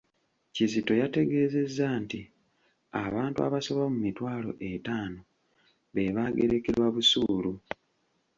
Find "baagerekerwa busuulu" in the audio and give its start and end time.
6.15-7.51